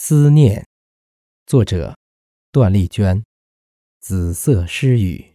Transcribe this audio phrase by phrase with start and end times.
[0.00, 0.64] 思念，
[1.44, 1.98] 作者
[2.52, 3.20] 段丽娟。
[3.98, 5.34] 紫色诗语。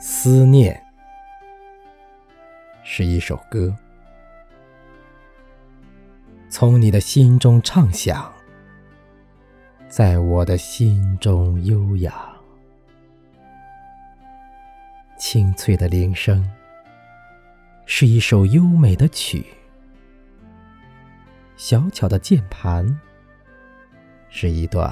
[0.00, 0.80] 思念
[2.84, 3.76] 是一首歌，
[6.48, 8.32] 从你的心中唱响，
[9.88, 12.35] 在我的心中悠扬。
[15.28, 16.48] 清脆的铃声，
[17.84, 19.44] 是一首优美的曲；
[21.56, 22.96] 小巧的键盘，
[24.28, 24.88] 是一段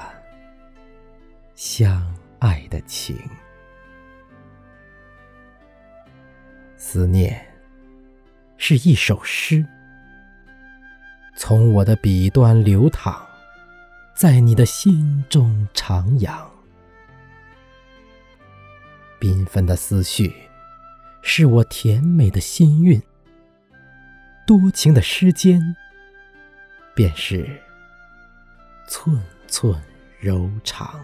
[1.54, 3.16] 相爱的情。
[6.76, 7.40] 思念
[8.56, 9.64] 是一首诗，
[11.36, 13.24] 从我的笔端流淌，
[14.16, 16.53] 在你的心中徜徉。
[19.24, 20.34] 缤纷的思绪，
[21.22, 23.00] 是我甜美的心韵；
[24.46, 25.74] 多情的诗间，
[26.94, 27.48] 便是
[28.86, 29.82] 寸寸
[30.20, 31.02] 柔肠。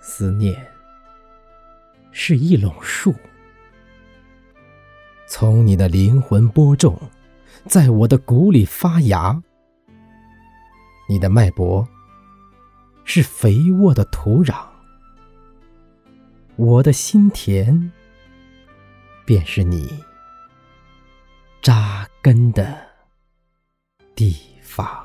[0.00, 0.56] 思念
[2.10, 3.14] 是一垄树，
[5.28, 6.98] 从你的灵魂播种，
[7.66, 9.38] 在我的骨里发芽。
[11.10, 11.86] 你的脉搏。
[13.04, 14.66] 是肥沃的土壤，
[16.56, 17.92] 我的心田
[19.24, 20.02] 便是你
[21.62, 22.76] 扎根的
[24.14, 25.03] 地方。